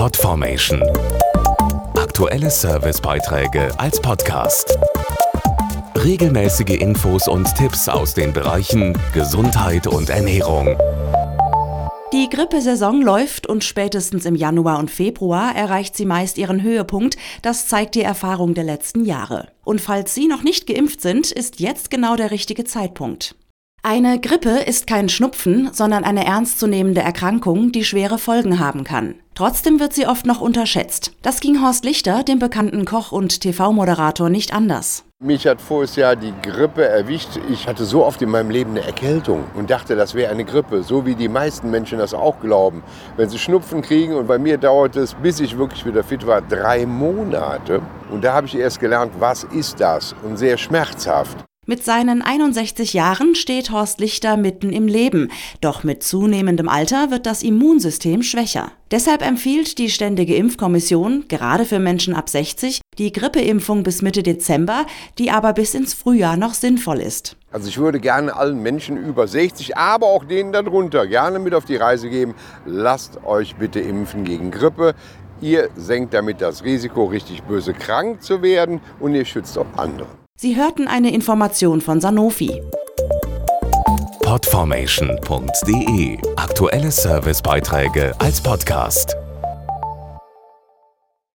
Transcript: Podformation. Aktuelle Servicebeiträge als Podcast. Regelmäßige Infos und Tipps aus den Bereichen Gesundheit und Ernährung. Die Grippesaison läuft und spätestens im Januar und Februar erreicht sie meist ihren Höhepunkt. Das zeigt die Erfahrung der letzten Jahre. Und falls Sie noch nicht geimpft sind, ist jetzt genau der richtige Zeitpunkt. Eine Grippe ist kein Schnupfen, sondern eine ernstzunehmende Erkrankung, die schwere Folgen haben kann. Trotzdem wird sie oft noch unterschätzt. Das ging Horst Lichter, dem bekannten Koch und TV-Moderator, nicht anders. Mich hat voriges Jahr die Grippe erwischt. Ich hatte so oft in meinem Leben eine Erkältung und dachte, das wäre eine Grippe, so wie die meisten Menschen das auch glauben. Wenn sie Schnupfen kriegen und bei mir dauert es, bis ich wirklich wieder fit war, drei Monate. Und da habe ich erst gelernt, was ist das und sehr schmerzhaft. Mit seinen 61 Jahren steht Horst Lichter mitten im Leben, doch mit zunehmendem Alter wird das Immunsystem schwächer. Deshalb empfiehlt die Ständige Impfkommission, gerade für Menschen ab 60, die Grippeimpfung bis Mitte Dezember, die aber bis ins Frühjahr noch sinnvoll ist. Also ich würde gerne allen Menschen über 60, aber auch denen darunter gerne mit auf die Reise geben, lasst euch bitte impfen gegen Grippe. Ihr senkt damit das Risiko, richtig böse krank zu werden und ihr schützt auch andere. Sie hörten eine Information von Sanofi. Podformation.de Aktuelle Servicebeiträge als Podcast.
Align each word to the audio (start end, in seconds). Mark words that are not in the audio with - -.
Podformation. 0.00 0.82
Aktuelle 1.94 2.48
Servicebeiträge 2.48 3.68
als 3.78 4.00
Podcast. 4.00 4.78
Regelmäßige 5.94 6.80
Infos 6.80 7.28
und 7.28 7.54
Tipps 7.54 7.86
aus 7.86 8.14
den 8.14 8.32
Bereichen 8.32 8.96
Gesundheit 9.12 9.86
und 9.86 10.08
Ernährung. 10.08 10.74
Die 12.14 12.30
Grippesaison 12.30 13.02
läuft 13.02 13.46
und 13.46 13.62
spätestens 13.62 14.24
im 14.24 14.36
Januar 14.36 14.78
und 14.78 14.90
Februar 14.90 15.54
erreicht 15.54 15.94
sie 15.94 16.06
meist 16.06 16.38
ihren 16.38 16.62
Höhepunkt. 16.62 17.18
Das 17.42 17.66
zeigt 17.68 17.94
die 17.94 18.02
Erfahrung 18.02 18.54
der 18.54 18.64
letzten 18.64 19.04
Jahre. 19.04 19.48
Und 19.64 19.82
falls 19.82 20.14
Sie 20.14 20.28
noch 20.28 20.42
nicht 20.42 20.66
geimpft 20.66 21.02
sind, 21.02 21.30
ist 21.30 21.60
jetzt 21.60 21.90
genau 21.90 22.16
der 22.16 22.30
richtige 22.30 22.64
Zeitpunkt. 22.64 23.34
Eine 23.82 24.20
Grippe 24.20 24.58
ist 24.58 24.86
kein 24.86 25.08
Schnupfen, 25.08 25.70
sondern 25.72 26.04
eine 26.04 26.26
ernstzunehmende 26.26 27.00
Erkrankung, 27.00 27.72
die 27.72 27.84
schwere 27.84 28.18
Folgen 28.18 28.60
haben 28.60 28.84
kann. 28.84 29.14
Trotzdem 29.34 29.80
wird 29.80 29.94
sie 29.94 30.06
oft 30.06 30.26
noch 30.26 30.42
unterschätzt. 30.42 31.12
Das 31.22 31.40
ging 31.40 31.62
Horst 31.62 31.86
Lichter, 31.86 32.22
dem 32.22 32.38
bekannten 32.38 32.84
Koch 32.84 33.10
und 33.10 33.40
TV-Moderator, 33.40 34.28
nicht 34.28 34.52
anders. 34.52 35.04
Mich 35.22 35.46
hat 35.46 35.62
voriges 35.62 35.96
Jahr 35.96 36.14
die 36.14 36.34
Grippe 36.42 36.84
erwischt. 36.84 37.40
Ich 37.50 37.66
hatte 37.66 37.86
so 37.86 38.04
oft 38.04 38.20
in 38.20 38.28
meinem 38.28 38.50
Leben 38.50 38.72
eine 38.72 38.84
Erkältung 38.84 39.44
und 39.54 39.70
dachte, 39.70 39.96
das 39.96 40.14
wäre 40.14 40.30
eine 40.30 40.44
Grippe, 40.44 40.82
so 40.82 41.06
wie 41.06 41.14
die 41.14 41.28
meisten 41.28 41.70
Menschen 41.70 41.98
das 41.98 42.12
auch 42.12 42.38
glauben. 42.40 42.82
Wenn 43.16 43.30
sie 43.30 43.38
Schnupfen 43.38 43.80
kriegen 43.80 44.14
und 44.14 44.26
bei 44.26 44.38
mir 44.38 44.58
dauert 44.58 44.96
es, 44.96 45.14
bis 45.14 45.40
ich 45.40 45.56
wirklich 45.56 45.86
wieder 45.86 46.04
fit 46.04 46.26
war, 46.26 46.42
drei 46.42 46.84
Monate. 46.84 47.80
Und 48.10 48.24
da 48.24 48.34
habe 48.34 48.46
ich 48.46 48.56
erst 48.56 48.78
gelernt, 48.78 49.12
was 49.18 49.44
ist 49.44 49.80
das 49.80 50.14
und 50.22 50.36
sehr 50.36 50.58
schmerzhaft. 50.58 51.38
Mit 51.70 51.84
seinen 51.84 52.20
61 52.20 52.94
Jahren 52.94 53.36
steht 53.36 53.70
Horst 53.70 54.00
Lichter 54.00 54.36
mitten 54.36 54.72
im 54.72 54.88
Leben, 54.88 55.30
doch 55.60 55.84
mit 55.84 56.02
zunehmendem 56.02 56.68
Alter 56.68 57.12
wird 57.12 57.26
das 57.26 57.44
Immunsystem 57.44 58.24
schwächer. 58.24 58.72
Deshalb 58.90 59.24
empfiehlt 59.24 59.78
die 59.78 59.88
Ständige 59.88 60.34
Impfkommission, 60.34 61.26
gerade 61.28 61.64
für 61.64 61.78
Menschen 61.78 62.12
ab 62.12 62.28
60, 62.28 62.80
die 62.98 63.12
Grippeimpfung 63.12 63.84
bis 63.84 64.02
Mitte 64.02 64.24
Dezember, 64.24 64.84
die 65.16 65.30
aber 65.30 65.52
bis 65.52 65.74
ins 65.74 65.94
Frühjahr 65.94 66.36
noch 66.36 66.54
sinnvoll 66.54 66.98
ist. 66.98 67.36
Also 67.52 67.68
ich 67.68 67.78
würde 67.78 68.00
gerne 68.00 68.34
allen 68.34 68.60
Menschen 68.60 68.96
über 68.96 69.28
60, 69.28 69.76
aber 69.76 70.06
auch 70.06 70.24
denen 70.24 70.50
darunter 70.52 71.06
gerne 71.06 71.38
mit 71.38 71.54
auf 71.54 71.66
die 71.66 71.76
Reise 71.76 72.10
geben, 72.10 72.34
lasst 72.66 73.22
euch 73.24 73.54
bitte 73.54 73.78
impfen 73.78 74.24
gegen 74.24 74.50
Grippe. 74.50 74.96
Ihr 75.40 75.68
senkt 75.76 76.14
damit 76.14 76.40
das 76.40 76.64
Risiko, 76.64 77.04
richtig 77.04 77.44
böse 77.44 77.74
krank 77.74 78.24
zu 78.24 78.42
werden 78.42 78.80
und 78.98 79.14
ihr 79.14 79.24
schützt 79.24 79.56
auch 79.56 79.66
andere. 79.76 80.19
Sie 80.42 80.56
hörten 80.56 80.88
eine 80.88 81.12
Information 81.12 81.82
von 81.82 82.00
Sanofi. 82.00 82.62
Podformation.de 84.22 86.16
Aktuelle 86.36 86.90
Servicebeiträge 86.90 88.14
als 88.18 88.40
Podcast. 88.40 89.16